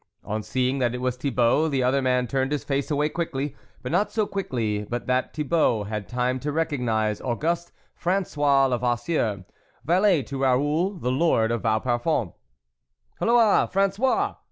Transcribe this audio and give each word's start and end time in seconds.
On 0.23 0.41
seeing 0.41 0.79
that 0.79 0.95
it 0.95 0.97
was 0.99 1.15
Thibault, 1.15 1.67
the 1.69 1.83
other 1.83 2.01
man 2.01 2.25
turned 2.25 2.51
his 2.51 2.63
face 2.63 2.89
away 2.89 3.07
quickly, 3.07 3.55
but 3.83 3.91
not 3.91 4.11
so 4.11 4.25
quickly 4.25 4.83
but 4.83 5.05
that 5.05 5.31
Thibault 5.31 5.83
had 5.83 6.09
time 6.09 6.39
to 6.39 6.51
recognise 6.51 7.21
Auguste 7.21 7.71
Frangois 7.93 8.67
Levasseur, 8.69 9.45
valet 9.85 10.23
to 10.23 10.41
Raoul 10.41 10.95
the 10.97 11.11
Lord 11.11 11.51
of 11.51 11.61
Vauparfond." 11.61 12.33
Halloa! 13.19 13.69
Frangois 13.71 14.37